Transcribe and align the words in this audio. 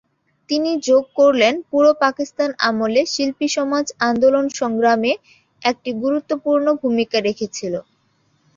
তিনি 0.49 0.71
যোগ 0.87 1.03
করলেন, 1.19 1.53
পুরো 1.71 1.91
পাকিস্তান 2.03 2.49
আমলে 2.69 3.01
শিল্পীসমাজ 3.13 3.85
আন্দোলন-সংগ্রামে 4.07 5.11
একটি 5.61 5.89
গুরুত্বপূর্ণ 6.03 6.65
ভূমিকা 6.81 7.17
রেখেছিল। 7.27 7.73